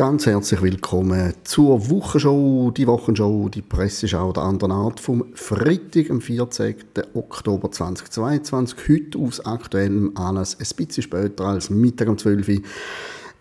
Ganz 0.00 0.24
herzlich 0.24 0.62
willkommen 0.62 1.34
zur 1.44 1.90
Wochenshow, 1.90 2.70
die 2.74 2.86
Wochenshow, 2.86 3.50
die 3.50 3.60
Presseschau 3.60 4.32
der 4.32 4.44
anderen 4.44 4.72
Art 4.72 4.98
vom 4.98 5.26
Freitag, 5.34 6.08
am 6.08 6.22
14. 6.22 6.74
Oktober 7.12 7.70
2022. 7.70 8.78
Heute 8.88 9.18
aus 9.18 9.44
aktuellem 9.44 10.16
Anlass, 10.16 10.56
ein 10.58 10.66
bisschen 10.74 11.02
später 11.02 11.44
als 11.44 11.68
Mittag 11.68 12.08
um 12.08 12.16
12 12.16 12.48
Uhr, 12.48 12.62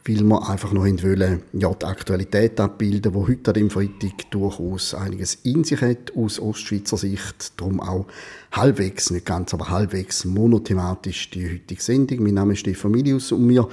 weil 0.06 0.22
wir 0.22 0.50
einfach 0.50 0.74
noch 0.74 0.84
wollen, 0.84 1.44
ja, 1.54 1.74
die 1.74 1.86
Aktualität 1.86 2.60
abbilden, 2.60 3.14
wo 3.14 3.26
heute 3.26 3.52
an 3.52 3.54
dem 3.54 3.70
Freitag 3.70 4.30
durchaus 4.30 4.94
einiges 4.94 5.36
in 5.36 5.64
sich 5.64 5.80
hat, 5.80 6.14
aus 6.14 6.42
Ostschweizer 6.42 6.98
Sicht. 6.98 7.54
Darum 7.56 7.80
auch 7.80 8.06
halbwegs, 8.52 9.12
nicht 9.12 9.26
ganz, 9.26 9.54
aber 9.54 9.70
halbwegs 9.70 10.26
monothematisch 10.26 11.30
die 11.30 11.54
heutige 11.54 11.82
Sendung. 11.82 12.22
Mein 12.24 12.34
Name 12.34 12.52
ist 12.52 12.60
Stefan 12.60 12.92
Milius 12.92 13.32
und 13.32 13.48
wir 13.48 13.70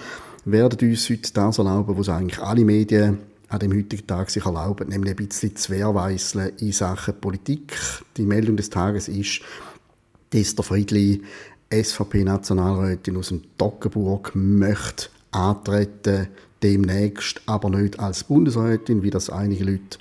werden 0.47 0.89
uns 0.89 1.11
heute 1.11 1.33
das 1.33 1.59
erlauben, 1.59 1.99
was 1.99 2.09
eigentlich 2.09 2.41
alle 2.41 2.65
Medien 2.65 3.19
an 3.49 3.59
dem 3.59 3.73
heutigen 3.73 4.07
Tag 4.07 4.31
sich 4.31 4.47
erlauben, 4.47 4.89
nämlich 4.89 5.11
ein 5.11 5.17
bisschen 5.17 5.57
zu 5.57 5.73
wehrweiseln 5.73 6.53
in 6.59 6.73
Sachen 6.73 7.21
Politik. 7.21 7.77
Die 8.17 8.25
Meldung 8.25 8.57
des 8.57 8.71
Tages 8.71 9.09
ist, 9.09 9.41
dass 10.31 10.55
der 10.55 10.65
Friedli, 10.65 11.23
SVP-Nationalrätin 11.71 13.17
aus 13.17 13.29
dem 13.29 13.43
Toggenburg, 13.59 14.33
möchte 14.35 15.09
antreten, 15.33 16.29
demnächst, 16.63 17.43
aber 17.47 17.69
nicht 17.69 17.99
als 17.99 18.25
Bundesrätin, 18.25 19.03
wie 19.03 19.11
das 19.11 19.31
einige 19.31 19.65
Leute 19.65 19.99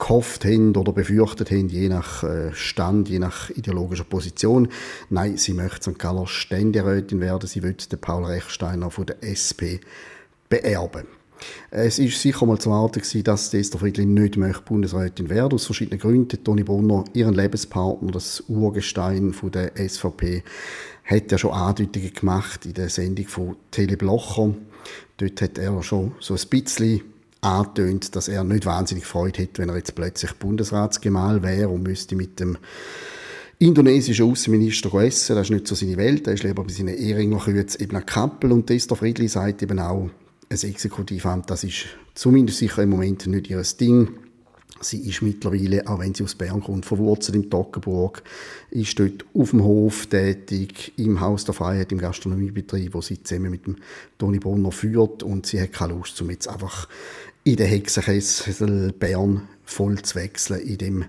gehofft 0.00 0.44
haben 0.44 0.74
oder 0.74 0.92
befürchtet 0.92 1.52
haben, 1.52 1.68
je 1.68 1.88
nach 1.88 2.24
äh, 2.24 2.52
Stand, 2.52 3.08
je 3.08 3.20
nach 3.20 3.50
ideologischer 3.50 4.04
Position. 4.04 4.68
Nein, 5.10 5.36
sie 5.36 5.52
möchte 5.52 5.92
St. 5.92 5.98
Galler 5.98 6.26
Ständerätin 6.26 7.20
werden. 7.20 7.46
Sie 7.46 7.62
will 7.62 7.74
den 7.74 8.00
Paul 8.00 8.24
Rechsteiner 8.24 8.90
von 8.90 9.06
der 9.06 9.22
SP 9.22 9.78
beerben. 10.48 11.06
Es 11.70 11.98
ist 11.98 12.20
sicher 12.20 12.44
mal 12.44 12.58
zu 12.58 12.70
erwarten 12.70 13.02
dass 13.24 13.54
Esther 13.54 13.78
Friedlin 13.78 14.14
nicht 14.14 14.36
möchte 14.36 14.62
Bundesrätin 14.62 15.30
werden, 15.30 15.54
aus 15.54 15.64
verschiedenen 15.66 16.00
Gründen. 16.00 16.42
Toni 16.42 16.64
Bonner, 16.64 17.04
ihren 17.14 17.34
Lebenspartner, 17.34 18.12
das 18.12 18.44
Urgestein 18.48 19.32
von 19.32 19.50
der 19.50 19.72
SVP, 19.76 20.42
hat 21.04 21.32
ja 21.32 21.38
schon 21.38 21.52
Andeutungen 21.52 22.12
gemacht 22.12 22.66
in 22.66 22.74
der 22.74 22.88
Sendung 22.88 23.26
von 23.26 23.56
Tele 23.70 23.96
Blocher. 23.96 24.54
Dort 25.16 25.42
hat 25.42 25.58
er 25.58 25.82
schon 25.82 26.12
so 26.20 26.34
ein 26.34 26.48
bisschen 26.48 27.02
angetönt, 27.40 28.14
dass 28.16 28.28
er 28.28 28.44
nicht 28.44 28.66
wahnsinnig 28.66 29.06
Freude 29.06 29.42
hätte, 29.42 29.62
wenn 29.62 29.68
er 29.68 29.76
jetzt 29.76 29.94
plötzlich 29.94 30.32
Bundesratsgemahl 30.34 31.42
wäre 31.42 31.68
und 31.68 31.82
müsste 31.82 32.16
mit 32.16 32.40
dem 32.40 32.58
indonesischen 33.58 34.30
Außenminister 34.30 34.92
essen. 34.94 35.36
Das 35.36 35.46
ist 35.46 35.50
nicht 35.50 35.68
so 35.68 35.74
seine 35.74 35.96
Welt. 35.96 36.26
Er 36.26 36.34
ist 36.34 36.42
lieber 36.42 36.64
bei 36.64 36.72
seinen 36.72 36.96
Ehringer 36.96 37.46
jetzt 37.48 37.80
eben 37.80 37.96
eine 37.96 38.04
Kappel. 38.04 38.52
Und 38.52 38.70
Esther 38.70 38.96
Friedli 38.96 39.28
sagt 39.28 39.62
eben 39.62 39.78
auch, 39.78 40.10
ein 40.48 40.58
Exekutivamt, 40.62 41.48
das 41.48 41.62
ist 41.62 41.86
zumindest 42.14 42.58
sicher 42.58 42.82
im 42.82 42.90
Moment 42.90 43.26
nicht 43.26 43.48
ihr 43.50 43.62
Ding. 43.78 44.08
Sie 44.82 45.08
ist 45.08 45.20
mittlerweile, 45.20 45.86
auch 45.86 45.98
wenn 45.98 46.14
sie 46.14 46.24
aus 46.24 46.34
Bern 46.34 46.62
kommt, 46.62 46.86
verwurzelt 46.86 47.36
in 47.36 47.50
Toggenburg, 47.50 48.22
ist 48.70 48.98
dort 48.98 49.26
auf 49.34 49.50
dem 49.50 49.62
Hof 49.62 50.06
tätig, 50.06 50.92
im 50.96 51.20
Haus 51.20 51.44
der 51.44 51.52
Freiheit, 51.52 51.92
im 51.92 51.98
Gastronomiebetrieb, 51.98 52.94
wo 52.94 53.02
sie 53.02 53.22
zusammen 53.22 53.50
mit 53.50 53.66
dem 53.66 53.76
Toni 54.16 54.38
Bonner 54.38 54.72
führt 54.72 55.22
und 55.22 55.44
sie 55.44 55.60
hat 55.60 55.74
keine 55.74 55.92
Lust, 55.92 56.20
um 56.22 56.30
jetzt 56.30 56.48
einfach 56.48 56.88
in 57.44 57.56
den 57.56 57.66
Hexenkessel 57.66 58.92
Bern 58.92 59.48
voll 59.64 60.00
zu 60.02 60.16
wechseln, 60.16 60.60
in 60.60 60.78
dem 60.78 61.04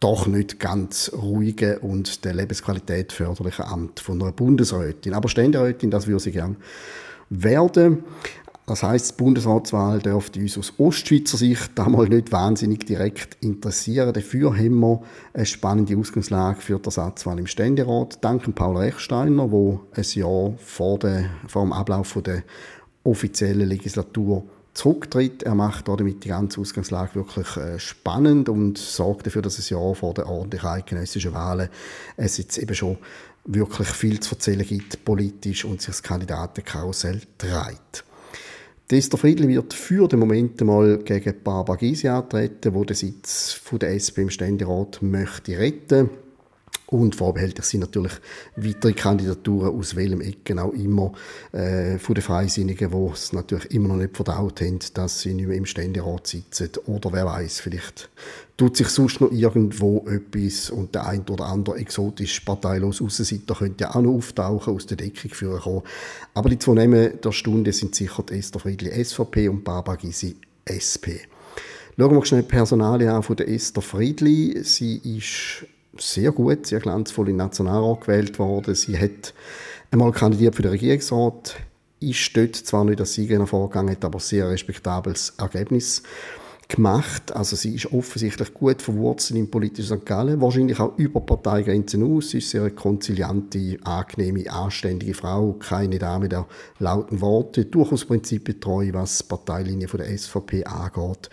doch 0.00 0.26
nicht 0.26 0.60
ganz 0.60 1.10
ruhigen 1.12 1.78
und 1.78 2.24
der 2.24 2.34
Lebensqualität 2.34 3.12
förderlichen 3.12 3.64
Amt 3.64 4.00
von 4.00 4.22
einer 4.22 4.32
Bundesrätin. 4.32 5.14
Aber 5.14 5.28
Ständerätin, 5.28 5.90
das 5.90 6.06
würde 6.06 6.20
sie 6.20 6.30
gerne 6.30 6.56
werden. 7.30 8.04
Das 8.66 8.82
heißt, 8.82 9.12
die 9.12 9.22
Bundesratswahl 9.22 9.98
dürfte 9.98 10.40
uns 10.40 10.58
aus 10.58 10.74
Ostschweizer 10.76 11.38
Sicht 11.38 11.80
einmal 11.80 12.06
nicht 12.06 12.30
wahnsinnig 12.32 12.84
direkt 12.84 13.42
interessieren. 13.42 14.12
Dafür 14.12 14.54
haben 14.54 14.78
wir 14.80 15.02
eine 15.32 15.46
spannende 15.46 15.96
Ausgangslage 15.96 16.60
für 16.60 16.78
die 16.78 16.84
Ersatzwahl 16.84 17.38
im 17.38 17.46
Ständerat. 17.46 18.22
Dank 18.22 18.54
Paul 18.54 18.76
Rechsteiner, 18.76 19.48
der 19.48 19.80
ein 19.96 20.04
Jahr 20.14 20.52
vor, 20.58 20.98
der, 20.98 21.30
vor 21.46 21.62
dem 21.62 21.72
Ablauf 21.72 22.18
der 22.22 22.42
offiziellen 23.04 23.66
Legislatur 23.66 24.44
zurücktritt. 24.78 25.42
Er 25.42 25.54
macht 25.54 25.88
damit 25.88 26.24
die 26.24 26.28
ganze 26.28 26.60
Ausgangslage 26.60 27.16
wirklich 27.16 27.56
äh, 27.56 27.78
spannend 27.78 28.48
und 28.48 28.78
sorgt 28.78 29.26
dafür, 29.26 29.42
dass 29.42 29.58
es 29.58 29.70
Jahr 29.70 29.94
vor 29.94 30.14
der 30.14 30.28
ordentlichen 30.28 30.68
eidgenössischen 30.68 31.34
Wahlen 31.34 31.68
es 32.16 32.38
jetzt 32.38 32.58
eben 32.58 32.74
schon 32.74 32.96
wirklich 33.44 33.88
viel 33.88 34.20
zu 34.20 34.36
erzählen 34.36 34.64
gibt, 34.64 35.04
politisch 35.04 35.64
und 35.64 35.80
sich 35.80 35.88
das 35.88 36.02
Kandidatenkarussell 36.02 37.20
dreht. 37.38 38.04
Esther 38.90 39.18
Friedli 39.18 39.48
wird 39.48 39.74
für 39.74 40.08
den 40.08 40.20
Moment 40.20 40.60
mal 40.62 40.98
gegen 40.98 41.42
Barbara 41.42 41.76
Gysi 41.76 42.08
antreten, 42.08 42.72
wo 42.72 42.84
den 42.84 42.96
Sitz 42.96 43.52
von 43.52 43.78
der 43.80 43.92
SP 43.92 44.22
im 44.22 44.30
Ständerat 44.30 45.02
möchte 45.02 45.58
retten 45.58 46.08
und 46.90 47.14
vorbehält 47.14 47.62
sich 47.62 47.78
natürlich 47.78 48.14
weitere 48.56 48.94
Kandidaturen 48.94 49.78
aus 49.78 49.94
welchem 49.94 50.22
Ecken 50.22 50.58
auch 50.58 50.72
immer 50.72 51.12
äh, 51.52 51.98
von 51.98 52.14
den 52.14 52.22
Freisinnigen, 52.22 52.90
die 52.90 53.12
es 53.12 53.32
natürlich 53.32 53.70
immer 53.72 53.88
noch 53.88 53.96
nicht 53.96 54.16
verdaut 54.16 54.60
haben, 54.62 54.78
dass 54.94 55.20
sie 55.20 55.34
nicht 55.34 55.48
mehr 55.48 55.56
im 55.56 55.66
Ständerat 55.66 56.26
sitzen. 56.26 56.70
Oder 56.86 57.12
wer 57.12 57.26
weiß, 57.26 57.60
vielleicht 57.60 58.08
tut 58.56 58.78
sich 58.78 58.88
sonst 58.88 59.20
noch 59.20 59.30
irgendwo 59.30 60.06
etwas 60.08 60.70
und 60.70 60.94
der 60.94 61.06
ein 61.06 61.22
oder 61.28 61.46
andere 61.46 61.76
exotisch 61.76 62.40
parteilos 62.40 63.02
Aussenseiter 63.02 63.54
könnte 63.54 63.84
ja 63.84 63.94
auch 63.94 64.00
noch 64.00 64.14
auftauchen, 64.14 64.74
aus 64.74 64.86
der 64.86 64.96
Deckung 64.96 65.30
führen 65.30 65.60
kommen. 65.60 65.82
Aber 66.32 66.48
die 66.48 66.58
zwei 66.58 66.72
Namen 66.72 67.20
der 67.22 67.32
Stunde 67.32 67.72
sind 67.72 67.94
sicher 67.94 68.24
Esther 68.30 68.60
Friedli 68.60 69.04
SVP 69.04 69.48
und 69.48 69.62
Barbara 69.62 69.96
Gysi 69.96 70.36
SP. 70.64 71.20
Schauen 71.98 72.14
wir 72.14 72.24
schnell 72.24 72.42
die 72.42 72.48
Personalie 72.48 73.12
an 73.12 73.22
von 73.22 73.36
der 73.36 73.48
Esther 73.48 73.82
Friedli. 73.82 74.62
Sie 74.62 74.96
ist 75.16 75.66
sehr 76.00 76.32
gut, 76.32 76.66
sehr 76.66 76.80
glanzvoll 76.80 77.28
in 77.28 77.34
den 77.34 77.46
Nationalrat 77.46 78.02
gewählt 78.02 78.38
worden. 78.38 78.74
Sie 78.74 78.98
hat 78.98 79.34
einmal 79.90 80.12
kandidiert 80.12 80.54
für 80.54 80.62
den 80.62 80.72
Regierungsrat, 80.72 81.56
ist 82.00 82.36
dort 82.36 82.56
zwar 82.56 82.84
nicht 82.84 83.00
als 83.00 83.14
Sieger 83.14 83.38
hervorgegangen, 83.38 83.92
hat 83.92 84.04
aber 84.04 84.20
sehr 84.20 84.48
respektables 84.48 85.34
Ergebnis 85.38 86.02
gemacht. 86.68 87.34
Also 87.34 87.56
sie 87.56 87.74
ist 87.74 87.92
offensichtlich 87.92 88.52
gut 88.52 88.82
verwurzelt 88.82 89.40
im 89.40 89.50
politischen 89.50 89.98
St. 89.98 90.06
Gallen, 90.06 90.40
wahrscheinlich 90.40 90.78
auch 90.78 90.96
über 90.98 91.20
Parteigrenzen 91.20 92.02
aus. 92.02 92.30
Sie 92.30 92.38
ist 92.38 92.54
eine 92.54 92.64
sehr 92.64 92.70
konziliante, 92.72 93.78
angenehme, 93.84 94.50
anständige 94.50 95.14
Frau, 95.14 95.54
keine 95.54 95.98
Dame 95.98 96.28
der 96.28 96.46
lauten 96.78 97.20
Worte, 97.20 97.64
durchaus 97.64 98.04
prinzipgetreu, 98.04 98.90
was 98.92 99.18
die 99.18 99.24
Parteilinie 99.24 99.88
von 99.88 99.98
der 99.98 100.16
SVP 100.16 100.64
angeht 100.64 101.30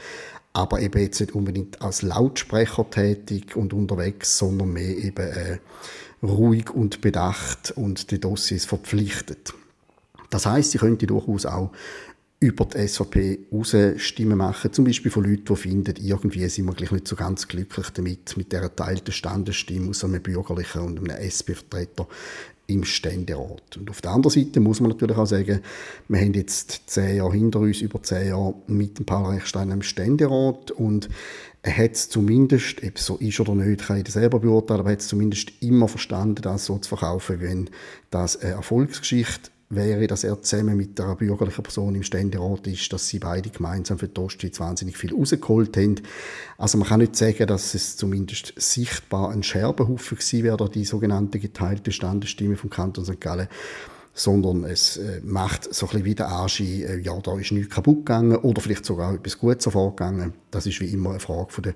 aber 0.56 0.80
eben 0.80 1.02
jetzt 1.02 1.20
nicht 1.20 1.36
unbedingt 1.36 1.82
als 1.82 2.02
Lautsprecher 2.02 2.90
tätig 2.90 3.58
und 3.58 3.74
unterwegs, 3.74 4.38
sondern 4.38 4.72
mehr 4.72 4.98
eben 4.98 5.28
äh, 5.28 5.60
ruhig 6.24 6.70
und 6.70 7.02
bedacht 7.02 7.72
und 7.76 8.10
die 8.12 8.22
Dossiers 8.22 8.64
verpflichtet. 8.64 9.54
Das 10.30 10.46
heißt, 10.46 10.72
sie 10.72 10.78
könnte 10.78 11.08
durchaus 11.08 11.46
auch 11.46 11.72
über 12.40 12.66
die 12.66 12.88
SVP 12.88 13.40
raus 13.52 13.76
Stimmen 13.98 14.38
machen, 14.38 14.74
zum 14.74 14.86
Beispiel 14.86 15.12
von 15.12 15.24
Leuten, 15.24 15.46
die 15.46 15.56
finden, 15.56 15.96
irgendwie 16.02 16.48
sind 16.50 16.66
wir 16.66 16.74
gleich 16.74 16.92
nicht 16.92 17.08
so 17.08 17.16
ganz 17.16 17.48
glücklich 17.48 17.90
damit, 17.92 18.36
mit 18.38 18.52
der 18.52 18.76
teilten 18.76 19.14
Standesstimme 19.14 19.90
aus 19.90 20.04
einem 20.04 20.22
bürgerlichen 20.22 20.82
und 20.82 21.00
einem 21.00 21.18
SP-Vertreter 21.18 22.08
im 22.68 22.84
Ständerat. 22.84 23.78
Und 23.78 23.90
auf 23.90 24.02
der 24.02 24.12
anderen 24.12 24.34
Seite 24.34 24.60
muss 24.60 24.80
man 24.80 24.92
natürlich 24.92 25.18
auch 25.18 25.28
sagen, 25.28 25.62
wir 26.08 26.20
haben 26.20 26.34
jetzt 26.34 26.84
zehn 26.88 27.18
Jahre 27.18 27.34
hinter 27.34 27.60
uns, 27.60 27.82
über 27.82 28.02
zehn 28.02 28.30
Jahre 28.30 28.56
mit 28.68 28.98
dem 28.98 29.06
Paul 29.06 29.34
Rechstein 29.34 29.72
im 29.72 29.82
Ständerat 29.82 30.72
und 30.72 31.10
er 31.62 31.78
hat 31.78 31.94
es 31.94 32.10
zumindest, 32.10 32.84
ob 32.84 32.98
es 32.98 33.06
so 33.06 33.18
ist 33.18 33.40
oder 33.40 33.56
nicht, 33.56 33.88
kann 33.88 33.98
ich 33.98 34.04
das 34.04 34.14
selber 34.14 34.40
beurteilen, 34.40 34.82
aber 34.82 34.90
er 34.90 34.94
hat 34.94 35.02
es 35.02 35.08
zumindest 35.08 35.52
immer 35.62 35.88
verstanden, 35.88 36.42
das 36.42 36.66
so 36.66 36.78
zu 36.78 36.90
verkaufen, 36.90 37.42
wenn 37.42 37.70
das 38.12 38.38
eine 38.38 38.52
Erfolgsgeschichte 38.52 39.50
wäre, 39.70 40.08
dass 40.08 40.24
er 40.24 40.42
zusammen 40.42 40.78
mit 40.78 41.00
einer 41.00 41.16
bürgerlichen 41.16 41.64
Person 41.64 41.96
im 41.96 42.04
Ständerat 42.04 42.68
ist, 42.68 42.92
dass 42.94 43.08
sie 43.08 43.20
beide 43.20 43.50
gemeinsam 43.50 43.98
für 43.98 44.08
die 44.08 44.60
wahnsinnig 44.60 44.98
viel 44.98 45.14
rausgeholt 45.14 45.76
haben. 45.78 46.02
Also 46.58 46.78
man 46.78 46.88
kann 46.88 47.00
nicht 47.00 47.16
sagen, 47.16 47.48
dass 47.48 47.74
es 47.74 47.98
zumindest 47.98 48.54
sichtbar 48.58 49.32
ein 49.32 49.44
Scherbenhaufen 49.44 50.18
gewesen 50.18 50.44
wäre, 50.44 50.70
die 50.70 50.86
sogenannte 50.86 51.40
geteilte 51.40 51.92
Standesstimme 51.92 52.58
vom 52.58 52.70
Kanton 52.70 53.06
St. 53.06 53.20
Gallen, 53.20 53.48
sondern 54.14 54.64
es 54.64 54.98
äh, 54.98 55.20
macht 55.24 55.74
so 55.74 55.88
ein 55.88 55.90
bisschen 55.90 56.06
wie 56.06 56.16
der 56.16 56.30
Anschein, 56.30 56.84
äh, 56.84 56.98
ja, 57.00 57.20
da 57.20 57.38
ist 57.38 57.52
nichts 57.52 57.74
kaputt 57.74 58.06
gegangen 58.06 58.38
oder 58.38 58.62
vielleicht 58.62 58.86
sogar 58.86 59.14
etwas 59.14 59.38
Gutes 59.38 59.66
hervorgegangen. 59.66 60.34
Das 60.52 60.66
ist 60.66 60.80
wie 60.80 60.92
immer 60.92 61.12
eine 61.12 61.20
Frage 61.20 61.52
von 61.52 61.64
der 61.64 61.74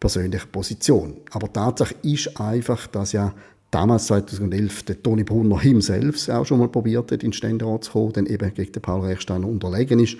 persönlichen 0.00 0.50
Position. 0.50 1.18
Aber 1.30 1.52
Tatsache 1.52 1.94
ist 2.02 2.40
einfach, 2.40 2.86
dass 2.86 3.12
ja 3.12 3.34
damals 3.74 4.06
2011 4.06 4.84
der 4.84 5.02
Toni 5.02 5.24
Brunner 5.24 5.60
himself 5.60 6.28
auch 6.28 6.46
schon 6.46 6.60
mal 6.60 6.68
probiert 6.68 7.10
hat, 7.10 7.22
in 7.22 7.30
den 7.30 7.32
Ständerat 7.32 7.84
zu 7.84 7.92
kommen, 7.92 8.12
dann 8.12 8.26
eben 8.26 8.54
gegen 8.54 8.72
den 8.72 8.82
Paul 8.82 9.00
Rechsteiner 9.00 9.48
unterlegen 9.48 9.98
ist. 9.98 10.16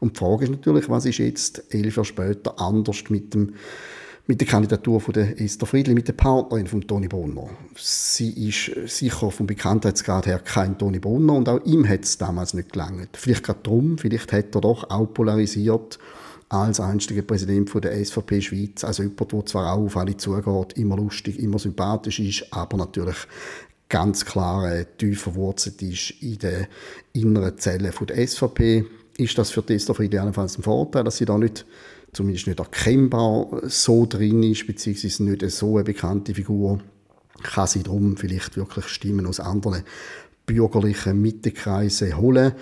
Und 0.00 0.14
die 0.14 0.18
Frage 0.18 0.44
ist 0.44 0.50
natürlich, 0.50 0.88
was 0.88 1.06
ist 1.06 1.18
jetzt 1.18 1.74
elf 1.74 1.96
Jahre 1.96 2.04
später 2.04 2.60
anders 2.60 3.02
mit 3.08 3.34
dem 3.34 3.54
mit 4.30 4.42
der 4.42 4.46
Kandidatur 4.46 5.00
von 5.00 5.14
der 5.14 5.40
Esther 5.40 5.66
Friedli, 5.66 5.94
mit 5.94 6.06
der 6.06 6.12
Partnerin 6.12 6.66
von 6.66 6.86
Toni 6.86 7.08
Brunner. 7.08 7.48
Sie 7.76 8.46
ist 8.46 8.70
sicher 8.86 9.30
vom 9.30 9.46
Bekanntheitsgrad 9.46 10.26
her 10.26 10.38
kein 10.38 10.76
Toni 10.76 10.98
Brunner 10.98 11.32
und 11.32 11.48
auch 11.48 11.64
ihm 11.64 11.88
hat 11.88 12.04
es 12.04 12.18
damals 12.18 12.52
nicht 12.52 12.74
gelangt. 12.74 13.08
Vielleicht 13.14 13.42
gerade 13.42 13.60
darum, 13.62 13.96
vielleicht 13.96 14.30
hat 14.34 14.54
er 14.54 14.60
doch 14.60 14.90
auch 14.90 15.06
polarisiert 15.06 15.98
als 16.48 16.80
einstiger 16.80 17.22
Präsident 17.22 17.70
von 17.70 17.82
der 17.82 18.02
SVP 18.04 18.40
Schweiz, 18.40 18.84
also 18.84 19.02
jemand, 19.02 19.32
der 19.32 19.46
zwar 19.46 19.72
auch 19.72 19.84
auf 19.84 19.96
alle 19.96 20.16
zugeht, 20.16 20.72
immer 20.78 20.96
lustig, 20.96 21.38
immer 21.38 21.58
sympathisch 21.58 22.20
ist, 22.20 22.52
aber 22.52 22.76
natürlich 22.78 23.16
ganz 23.88 24.24
klar 24.24 24.70
äh, 24.70 24.86
tief 24.98 25.22
verwurzelt 25.22 25.80
ist 25.82 26.10
in 26.22 26.38
den 26.38 26.66
inneren 27.12 27.58
Zellen 27.58 27.92
von 27.92 28.06
der 28.06 28.26
SVP. 28.26 28.84
Ist 29.16 29.36
das 29.36 29.50
für 29.50 29.62
die 29.62 29.74
Esther 29.74 29.94
Friedli 29.94 30.18
allenfalls 30.18 30.58
ein 30.58 30.62
Vorteil, 30.62 31.04
dass 31.04 31.16
sie 31.16 31.24
da 31.24 31.36
nicht 31.36 31.66
zumindest 32.12 32.46
nicht 32.46 32.60
erkennbar 32.60 33.62
so 33.64 34.06
drin 34.06 34.42
ist, 34.42 34.66
beziehungsweise 34.66 35.24
nicht 35.24 35.50
so 35.50 35.76
eine 35.76 35.84
bekannte 35.84 36.34
Figur, 36.34 36.80
kann 37.42 37.66
sie 37.66 37.82
darum 37.82 38.16
vielleicht 38.16 38.56
wirklich 38.56 38.86
Stimmen 38.86 39.26
aus 39.26 39.40
anderen 39.40 39.84
bürgerlichen 40.46 41.20
Mittekreisen 41.20 42.16
holen. 42.16 42.52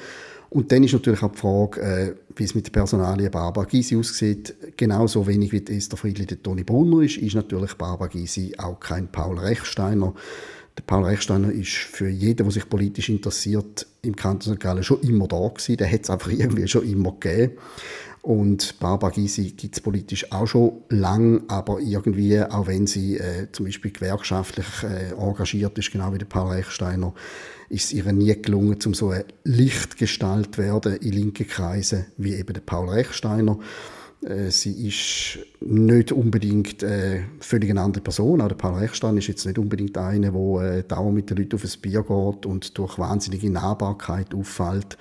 Und 0.48 0.70
dann 0.70 0.84
ist 0.84 0.92
natürlich 0.92 1.22
auch 1.22 1.32
die 1.32 1.38
Frage, 1.38 1.80
äh, 1.80 2.14
wie 2.36 2.44
es 2.44 2.54
mit 2.54 2.66
der 2.66 2.72
Personalie 2.72 3.30
Barbara 3.30 3.64
Gysi 3.64 3.96
aussieht. 3.96 4.54
Genauso 4.76 5.26
wenig 5.26 5.52
wie 5.52 5.64
Esther 5.66 5.96
Friedli 5.96 6.26
der 6.26 6.42
Toni 6.42 6.62
Brunner 6.62 7.02
ist, 7.02 7.16
ist 7.16 7.34
natürlich 7.34 7.74
Barbara 7.74 8.08
Gysi 8.08 8.54
auch 8.58 8.78
kein 8.78 9.08
Paul 9.08 9.38
Rechsteiner. 9.38 10.14
Der 10.76 10.82
Paul 10.82 11.04
Rechsteiner 11.04 11.50
ist 11.50 11.72
für 11.72 12.08
jeden, 12.08 12.44
der 12.44 12.50
sich 12.50 12.68
politisch 12.68 13.08
interessiert, 13.08 13.86
im 14.02 14.14
Kanton 14.14 14.54
St. 14.54 14.60
Gallen 14.60 14.82
schon 14.82 15.00
immer 15.00 15.26
da 15.26 15.48
gewesen. 15.48 15.78
Der 15.78 15.90
hat 15.90 16.02
es 16.02 16.10
einfach 16.10 16.30
irgendwie 16.30 16.68
schon 16.68 16.88
immer 16.88 17.12
gegeben. 17.12 17.54
Und 18.26 18.80
Barbara 18.80 19.12
Gysi 19.12 19.52
gibt 19.52 19.76
es 19.76 19.80
politisch 19.80 20.32
auch 20.32 20.48
schon 20.48 20.82
lang, 20.88 21.44
aber 21.46 21.78
irgendwie, 21.78 22.42
auch 22.42 22.66
wenn 22.66 22.88
sie 22.88 23.18
äh, 23.18 23.46
zum 23.52 23.66
Beispiel 23.66 23.92
gewerkschaftlich 23.92 24.66
äh, 24.82 25.12
engagiert 25.12 25.78
ist, 25.78 25.92
genau 25.92 26.12
wie 26.12 26.18
der 26.18 26.26
Paul 26.26 26.50
Rechsteiner, 26.50 27.14
ist 27.68 27.84
es 27.84 27.92
ihr 27.92 28.12
nie 28.12 28.34
gelungen, 28.42 28.78
um 28.84 28.94
so 28.94 29.10
ein 29.10 29.22
Lichtgestalt 29.44 30.58
werden 30.58 30.96
in 30.96 31.12
linken 31.12 31.46
Kreisen, 31.46 32.06
wie 32.16 32.34
eben 32.34 32.52
der 32.52 32.62
Paul 32.62 32.88
Rechsteiner. 32.88 33.60
Äh, 34.26 34.50
sie 34.50 34.88
ist 34.88 35.38
nicht 35.60 36.12
unbedingt 36.12 36.82
äh, 36.82 37.22
völlig 37.40 37.70
eine 37.70 37.80
andere 37.80 38.02
Person. 38.02 38.40
Auch 38.40 38.48
der 38.48 38.56
Paul 38.56 38.74
Rechstein 38.74 39.16
ist 39.16 39.28
jetzt 39.28 39.46
nicht 39.46 39.58
unbedingt 39.58 39.96
einer, 39.96 40.32
der 40.32 40.78
äh, 40.78 40.82
dauernd 40.82 41.14
mit 41.14 41.30
den 41.30 41.36
Leuten 41.36 41.54
auf 41.54 41.64
ein 41.64 41.80
Bier 41.80 42.02
geht 42.02 42.46
und 42.46 42.76
durch 42.76 42.98
wahnsinnige 42.98 43.50
Nahbarkeit 43.50 44.34
auffällt. 44.34 44.98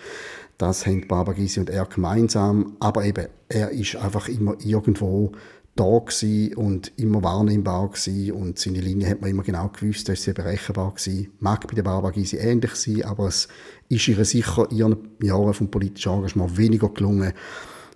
Das 0.58 0.86
haben 0.86 1.08
Barbara 1.08 1.36
Gysi 1.36 1.60
und 1.60 1.70
er 1.70 1.86
gemeinsam. 1.86 2.78
Aber 2.80 3.04
eben, 3.04 3.28
er 3.50 3.72
ist 3.72 3.96
einfach 3.96 4.30
immer 4.30 4.56
irgendwo 4.64 5.32
da 5.76 5.84
und 5.84 6.94
immer 6.96 7.22
wahrnehmbar 7.22 7.92
und 8.34 8.60
seine 8.60 8.80
Linie 8.80 9.10
hat 9.10 9.20
man 9.20 9.30
immer 9.30 9.44
genau 9.44 9.68
gewusst, 9.68 10.08
dass 10.08 10.24
sie 10.24 10.32
berechenbar 10.32 10.94
gewesen. 10.94 11.34
Mag 11.40 11.68
bei 11.68 11.76
der 11.76 11.84
Barbara 11.84 12.12
Gysi 12.12 12.38
ähnlich 12.38 12.76
sein, 12.76 13.04
aber 13.04 13.28
es 13.28 13.50
ist 13.90 14.08
ihr 14.08 14.24
sicher 14.24 14.72
in 14.72 14.78
ihren 14.78 14.98
Jahren 15.22 15.54
vom 15.54 15.70
politischen 15.70 16.14
Engagement 16.14 16.58
weniger 16.58 16.88
gelungen, 16.88 17.34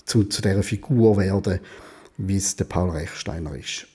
zum 0.10 0.30
zu 0.30 0.42
dieser 0.42 0.64
Figur 0.64 1.18
werden, 1.18 1.60
wie 2.18 2.38
es 2.38 2.56
der 2.56 2.66
Paul 2.66 2.90
Rechsteiner 2.90 3.56
ist. 3.56 3.88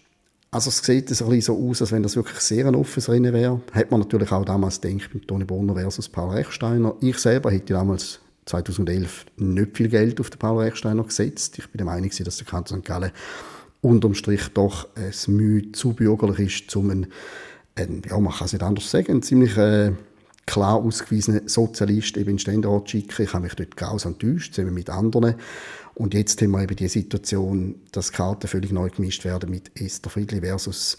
Also 0.50 0.68
es 0.68 0.78
sieht 0.78 1.06
ein 1.06 1.08
bisschen 1.08 1.40
so 1.40 1.68
aus, 1.68 1.82
als 1.82 1.90
wenn 1.90 2.04
das 2.04 2.14
wirklich 2.14 2.38
sehr 2.38 2.66
ein 2.66 2.76
offenes 2.76 3.08
Rennen 3.08 3.32
wäre. 3.34 3.60
Hat 3.72 3.90
man 3.90 4.00
natürlich 4.00 4.30
auch 4.30 4.44
damals 4.44 4.80
gedacht, 4.80 5.12
mit 5.12 5.26
Toni 5.26 5.44
Bonner 5.44 5.74
versus 5.74 6.08
Paul 6.08 6.30
Rechsteiner. 6.30 6.94
Ich 7.00 7.18
selber 7.18 7.50
hätte 7.50 7.72
damals 7.72 8.20
2011 8.46 9.26
nicht 9.38 9.76
viel 9.76 9.88
Geld 9.88 10.20
auf 10.20 10.30
den 10.30 10.38
Paul 10.38 10.62
Rechsteiner 10.62 11.02
gesetzt. 11.02 11.58
Ich 11.58 11.68
bin 11.68 11.78
der 11.78 11.86
Meinung, 11.86 12.08
dass 12.24 12.36
der 12.36 12.46
Kanton 12.46 12.78
St. 12.78 12.86
Gallen 12.86 13.10
unterm 13.82 14.14
Strich 14.14 14.48
doch 14.54 14.88
ein 14.94 15.34
Mühe 15.34 15.72
zu 15.72 15.92
bürgerlich 15.92 16.62
ist, 16.62 16.76
um 16.76 16.90
einen, 16.90 17.06
einen, 17.74 18.02
ja, 18.08 18.18
man 18.20 18.32
kann 18.32 18.46
es 18.46 18.52
nicht 18.52 18.62
anders 18.62 18.88
sagen, 18.88 19.10
einen 19.10 19.22
ziemlich 19.22 19.56
äh, 19.56 19.90
klar 20.46 20.76
ausgewiesenen 20.76 21.48
Sozialist 21.48 22.16
eben 22.16 22.30
in 22.30 22.36
den 22.36 22.38
Ständerat 22.38 22.90
schicken. 22.90 23.22
Ich 23.22 23.32
habe 23.32 23.44
mich 23.44 23.54
dort 23.54 23.76
grausam 23.76 24.12
enttäuscht, 24.12 24.54
zusammen 24.54 24.74
mit 24.74 24.90
anderen. 24.90 25.34
Und 25.94 26.14
jetzt 26.14 26.40
haben 26.42 26.50
wir 26.50 26.62
eben 26.62 26.76
die 26.76 26.88
Situation, 26.88 27.76
dass 27.92 28.12
Karten 28.12 28.48
völlig 28.48 28.72
neu 28.72 28.90
gemischt 28.90 29.24
werden 29.24 29.50
mit 29.50 29.70
Esther 29.80 30.10
Friedli 30.10 30.40
versus 30.40 30.98